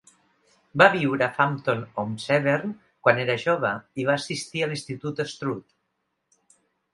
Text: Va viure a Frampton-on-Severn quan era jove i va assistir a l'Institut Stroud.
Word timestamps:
Va 0.81 0.85
viure 0.93 1.25
a 1.25 1.33
Frampton-on-Severn 1.35 2.71
quan 3.07 3.21
era 3.25 3.35
jove 3.45 3.75
i 4.03 4.07
va 4.09 4.17
assistir 4.21 4.65
a 4.65 4.71
l'Institut 4.73 5.23
Stroud. 5.35 6.51